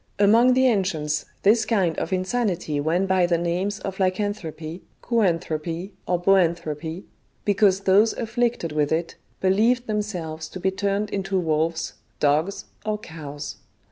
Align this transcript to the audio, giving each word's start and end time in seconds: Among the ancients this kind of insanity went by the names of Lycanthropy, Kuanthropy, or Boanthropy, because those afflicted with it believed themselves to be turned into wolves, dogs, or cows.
Among 0.17 0.55
the 0.55 0.65
ancients 0.65 1.25
this 1.43 1.63
kind 1.63 1.95
of 1.99 2.11
insanity 2.11 2.79
went 2.79 3.07
by 3.07 3.27
the 3.27 3.37
names 3.37 3.79
of 3.81 3.99
Lycanthropy, 3.99 4.81
Kuanthropy, 5.03 5.91
or 6.07 6.19
Boanthropy, 6.19 7.03
because 7.45 7.81
those 7.81 8.11
afflicted 8.13 8.71
with 8.71 8.91
it 8.91 9.13
believed 9.41 9.85
themselves 9.85 10.49
to 10.49 10.59
be 10.59 10.71
turned 10.71 11.11
into 11.11 11.39
wolves, 11.39 11.93
dogs, 12.19 12.65
or 12.83 12.97
cows. 12.97 13.57